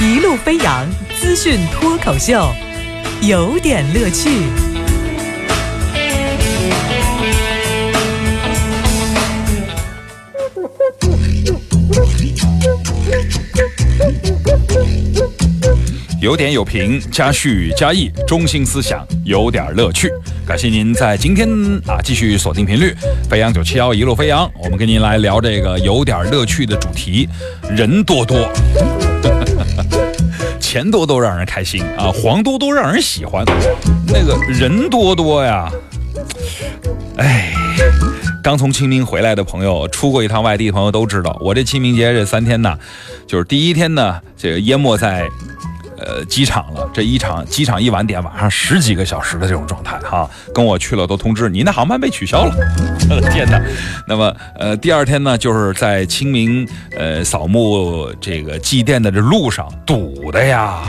[0.00, 0.88] 一路飞扬
[1.20, 2.54] 资讯脱口秀，
[3.20, 4.28] 有点乐趣。
[16.20, 20.12] 有点有评，加叙加意，中心思想有点乐趣。
[20.46, 21.48] 感谢您在今天
[21.88, 22.94] 啊继续锁定频率，
[23.28, 27.28] 飞扬九七幺一路飞扬，我们跟您来聊这个有点乐趣的主题，
[27.68, 28.48] 人多多，
[30.60, 33.44] 钱多多让人开心啊，黄多多让人喜欢，
[34.06, 35.70] 那个人多多呀，
[37.16, 37.52] 哎。
[38.40, 42.78] 刚从清明回来的朋友，出过一趟外地的朋友都知道，我这清明节这三天呢，
[43.26, 45.28] 就是第一天呢，这个淹没在。
[46.08, 52.54] 呃，机场了，这一场机场一晚点，晚上十几个小时的这种状态哈，跟我去了都通知，您的航班被取消了。
[53.10, 53.60] 我 的天哪！
[54.06, 56.66] 那么呃，第二天呢，就是在清明
[56.96, 60.80] 呃扫墓这个祭奠的这路上堵的呀，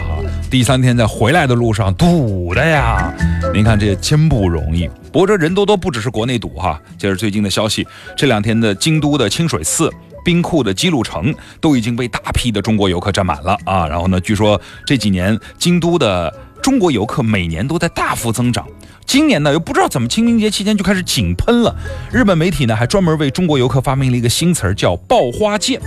[0.49, 3.13] 第三天在回来的路上堵的呀，
[3.53, 4.89] 您看这真不容易。
[5.11, 9.91] 不过这人多多不只是国内堵哈，这是最近的消息，这两天的京都的清水寺。
[10.23, 13.87] 冰库的基路城都已经被大批的中国游客占满了啊！
[13.87, 18.67] 然后呢，据说这几年京都的中国游客每年都在大幅增长，
[19.05, 21.75] 今年呢又不知道怎么清明节期间就开始井喷了。
[22.11, 25.79] 日本媒体呢还专门为中国游客发明了一个新词儿，叫“爆花见”，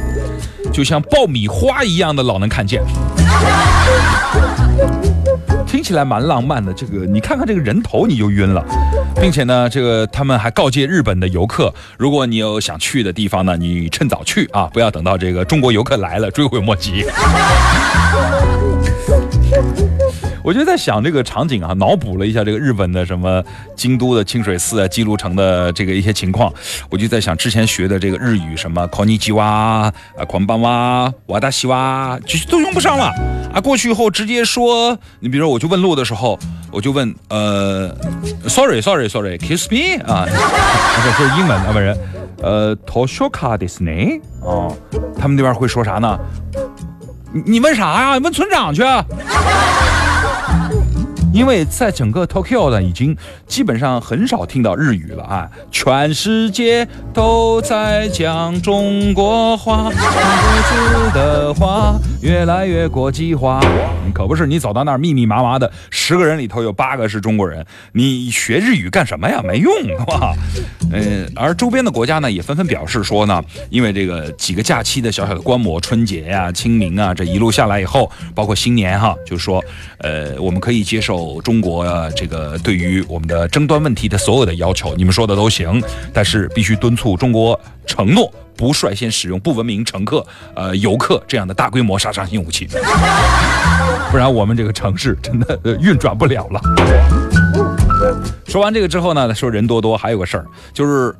[0.72, 2.82] 就像爆米花一样的老能看见。
[5.72, 8.62] 听起来蛮浪漫的，这个你看看这个人头你就晕了，
[9.18, 17.06] 并且呢，这个他们还告诫日本的游客，如果你有想去的地方呢，你趁早去啊，不要等到这个中国游客来了追悔莫及。
[20.44, 23.42] 我就在想这个场景啊，脑补了一下这个日本的什么
[23.76, 26.52] 京都的清水寺啊、姬路城的这个一些情况，
[26.90, 29.92] 我就在想之前学的这个日语什么 “konnichiwa” 啊、
[30.26, 33.12] “宽哇”、“瓦达西哇”，就都用不上了
[33.54, 33.60] 啊。
[33.60, 36.38] 过去以后直接说，你比如说我去问路的时候，
[36.70, 37.94] 我就问呃
[38.48, 41.96] ，“sorry，sorry，sorry，kiss me” 啊，这是英文啊，问人，
[42.42, 44.76] 呃，“toshoka desne” 哦，
[45.18, 46.18] 他们那边会说啥呢？
[47.32, 48.18] 你你问啥呀？
[48.18, 48.82] 问村长去。
[51.32, 53.16] 因为在整个 Tokyo 呢，已经
[53.46, 55.50] 基本上很少听到日语了啊！
[55.70, 63.60] 全世界都在讲中国话，中国的话越来越国际化。
[64.12, 69.40] 可不是，你走到那儿密密麻麻的十个人里头有八个是中国人，你学日语干什么呀？
[69.42, 70.34] 没用，是吧？
[70.92, 79.64] 嗯，而周边的国家呢，也纷纷表示说呢，因为这个几个假期的小小的观摩，春节呀、清明啊，这一路下来以后，包括新年哈，就说，
[79.98, 81.21] 呃，我们可以接受。
[81.22, 90.24] 有中国这个对于我们的争端问题的所有的要求，你们说的都行，但是必须敦促中国承诺不率先使用不文明乘客、
[90.54, 92.66] 呃游客这样的大规模杀伤性武器，
[94.10, 96.60] 不然我们这个城市真的运转不了了。
[98.46, 101.14] 说完这个之后呢，说人多多还有个事儿就是。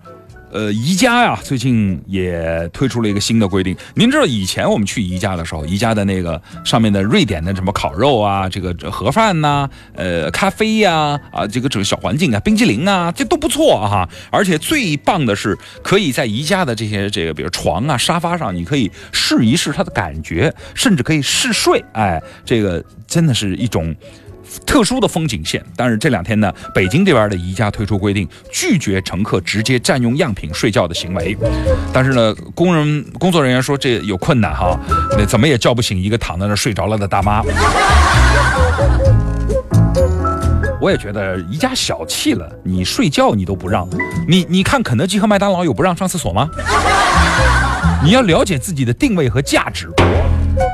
[0.53, 3.75] 呃，宜家呀，最近也推出了一个新的规定。
[3.95, 14.07] 您知道以前我们去宜家的时候，宜家的那个上面的瑞典的什么烤肉啊，这个盒饭呐，呃，咖啡呀，啊，这个整个小环境啊，冰激凌 啊，这都不错哈。
[14.31, 21.83] 而且最棒的是，可以在宜家的这些这个，比如床啊、沙发上，你可以试一试它的感觉，甚至可以试睡。
[21.93, 23.95] 哎，这个真的是一种。
[24.67, 31.37] 特殊的风景线，但是这两天呢，北京这边的宜家推出规定，拒绝乘客直接占用样品睡觉的行为。
[31.93, 34.79] 但是呢，工人工作人员说这有困难哈，
[35.17, 37.43] 那怎么也叫不醒一个躺在那睡着了的大妈。
[40.81, 43.89] 我也觉得宜家小气了，你睡觉你都不让，
[44.27, 46.49] 你你看肯德基和麦当劳有不让上厕所吗？
[48.03, 49.89] 你要了解自己的定位和价值。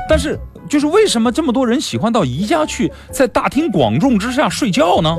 [0.09, 0.39] 但是。
[0.69, 5.17] 就是为什么这么多人喜欢到宜家去，在大庭广众之下睡觉呢？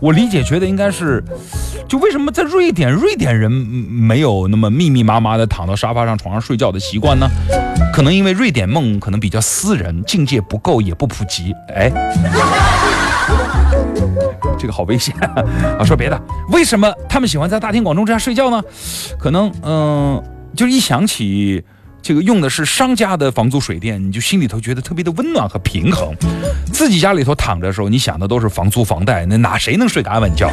[0.00, 1.22] 我理解觉得应该是，
[1.88, 7.28] 就为什么在瑞典，瑞典人没有那么密密麻麻的躺到沙发上、床上睡觉的习惯呢？
[7.92, 11.52] 可能因为瑞典梦可能比较私人，境界不够，也不普及。
[11.74, 11.90] 哎，
[14.56, 15.82] 这个好危险啊！
[15.84, 16.22] 说别的，
[16.52, 18.62] 为什么他们喜欢在大庭广众之下睡觉呢？
[19.18, 20.22] 可能，嗯，
[20.54, 21.64] 就是一想起。
[22.00, 26.14] 这个用的是商家的房租水电，你就心里头觉得特别的温暖和平衡。
[26.72, 30.48] 自己家里头躺着的时候，你想的都是房租房贷，那哪谁能睡个安稳觉，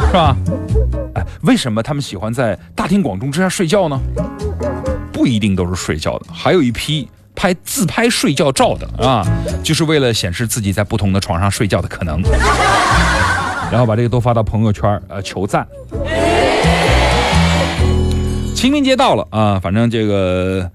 [0.00, 0.36] 是吧？
[1.14, 4.00] 哎，为什么他们喜欢在大庭广众之下睡觉呢？
[5.12, 9.24] 不一定都是睡觉的，还有一批拍自拍睡觉照的啊，
[9.62, 12.20] 就是为了显示自己在不同的床上睡觉的可能，
[13.70, 15.64] 然后把这个都发到朋友圈呃求赞。
[18.64, 20.70] 清明节到了啊，反正这个，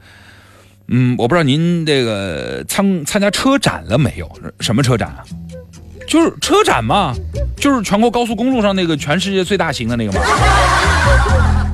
[0.89, 4.31] 嗯，我不知道您这个参参加车展了没有？
[4.59, 5.25] 什么车展啊？
[6.07, 7.15] 就是车展嘛，
[7.57, 10.19] 就是全国高速公路上那个全世界最大型的那个嘛。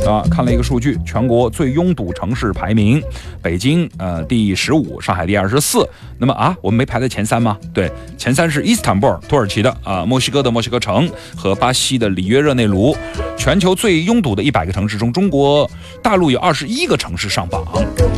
[0.05, 3.01] 啊，看了一个数据，全国最拥堵城市排名，
[3.41, 5.87] 北京呃第十五，上海第二十四。
[6.17, 7.57] 那么啊，我们没排在前三吗？
[7.73, 12.95] 对，前三是伊斯坦布尔，土耳其的啊，墨西哥的墨西哥城和巴西的里约热内卢。
[13.37, 15.69] 全球最拥堵的一百个城市中，中国
[16.01, 17.63] 大陆有二十一个城市上榜。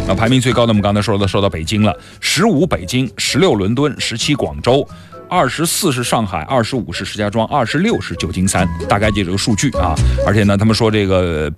[0.07, 4.87] 那，排名最高的我们刚才说的说到北京了，十五北京，十六伦敦，十七广州。
[5.29, 9.95] 二十四是上海，二十五是石家庄，二十六是旧金山，大概就这个数据啊。
[10.25, 11.51] 而且呢，他们说这个。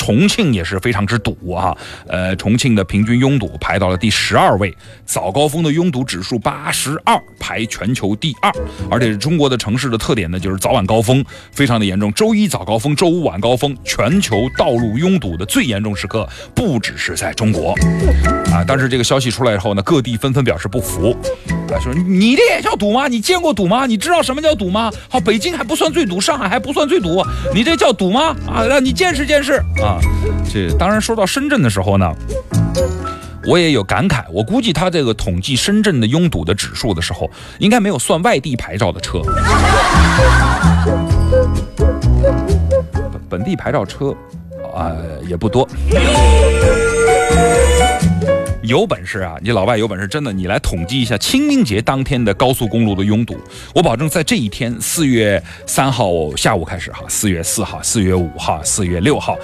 [0.00, 1.76] 重庆也是非常之堵啊，
[2.08, 4.74] 呃，重庆的平均拥堵排到了第十二位，
[5.04, 8.50] 早高峰的拥堵指数八十二，排全球第二。
[8.90, 17.74] 而且中国的城市的特点呢，就是早晚高峰非常的严重，周一早高峰，周五晚高峰，全球道路拥堵的最严重时刻不只是在中国
[18.50, 18.64] 啊。
[18.66, 21.14] 但是这个消息出来以后呢，各地纷纷表示不服。
[21.72, 23.06] 啊，说你这也叫堵吗？
[23.06, 23.86] 你见过堵吗？
[23.86, 24.90] 你知道什么叫堵吗？
[25.08, 27.24] 好，北京还不算最堵，上海还不算最堵，
[27.54, 28.34] 你这叫堵吗？
[28.46, 29.98] 啊，让你见识见识啊！
[30.52, 32.12] 这当然说到深圳的时候呢，
[33.46, 34.24] 我也有感慨。
[34.32, 39.20] 我估计他这个统计深圳的拥堵的指数的时候，应该没有算外地牌照的车，
[43.28, 44.14] 本地牌照车
[44.74, 44.92] 啊
[45.28, 45.68] 也不多。
[48.70, 49.34] 有本事啊！
[49.42, 53.36] 你老外有本事，真的，你来统计一下清明节当天的高速公路的拥堵。
[53.74, 59.36] 我保证，在这一天，四月三号下午开始哈，四月四号、四月五号、四月六号，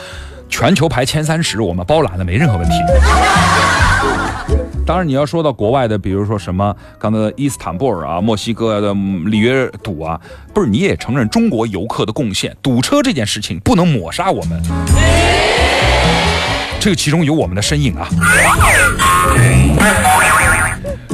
[0.48, 2.74] 全球排前三十，我们包揽的没任何问题。
[4.86, 8.94] 当然，你要说到国外的，比如说什么刚才伊斯坦布尔啊、墨西哥的
[9.28, 10.20] 里约堵啊，
[10.54, 12.56] 不是你也承认中国游客的贡献？
[12.62, 14.62] 堵车这件事情不能抹杀我们。
[16.86, 18.08] 这个其中有我们的身影啊！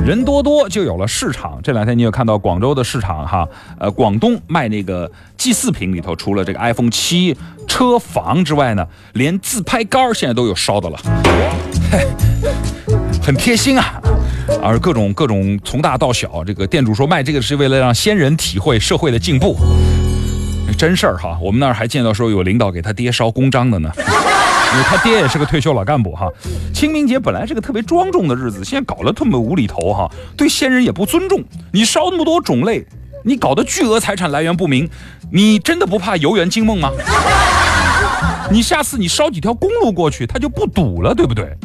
[0.05, 1.59] 人多多就有了市场。
[1.63, 3.49] 这两天你有看到广州的市场哈？
[3.79, 7.35] 呃，广东卖那个祭祀品里头，除了这个 iPhone 七
[7.67, 10.99] 车房之外呢，连自拍杆现在都有烧的了，
[13.25, 13.99] 很贴心啊！
[14.63, 19.57] 而各种各种从大到小，这个店主说卖这个是为了让先人体会社会的进步，
[20.77, 21.39] 真事儿哈！
[21.41, 23.91] 我们那儿还见到说有领导给他爹烧公章的呢。
[24.85, 26.31] 他爹也是个退休老干部哈，
[26.73, 31.43] 清明节本来是个特别庄重的日子，现在搞得这么无厘头哈，对先人也不尊重。
[31.73, 32.87] 你烧那么多种类，
[33.25, 34.89] 你搞得巨额财产来源不明，
[35.31, 36.91] 你真的不怕游园惊梦吗？
[38.51, 41.57] 你下次你烧几条公路过去，它就不堵了，对不对？